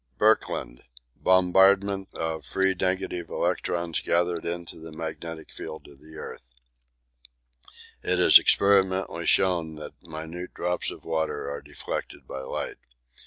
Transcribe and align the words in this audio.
Birkeland. 0.17 0.81
Bombardment 1.15 2.11
of 2.17 2.43
free 2.43 2.73
negative 2.73 3.29
electrons 3.29 3.99
gathered 3.99 4.47
into 4.47 4.79
the 4.79 4.91
magnetic 4.91 5.51
field 5.51 5.87
of 5.87 5.99
the 6.01 6.15
earth. 6.15 6.49
It 8.01 8.19
is 8.19 8.39
experimentally 8.39 9.27
shown 9.27 9.75
that 9.75 10.01
minute 10.01 10.55
drops 10.55 10.89
of 10.89 11.05
water 11.05 11.51
are 11.51 11.61
deflected 11.61 12.27
by 12.27 12.39
light. 12.39 12.77